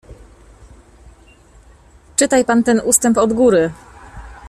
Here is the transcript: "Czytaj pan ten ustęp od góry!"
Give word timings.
"Czytaj 2.15 2.45
pan 2.45 2.63
ten 2.63 2.79
ustęp 2.85 3.17
od 3.17 3.33
góry!" 3.33 3.71